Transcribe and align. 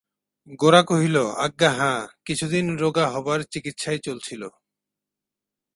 গোরা 0.59 0.81
কহিল, 0.81 1.15
আজ্ঞা 1.37 1.71
হাঁ, 1.71 1.99
কিছুদিন 2.25 2.65
রোগা 2.77 3.05
হবার 3.09 3.39
চিকিৎসাই 3.51 3.99
চলছিল। 3.99 4.41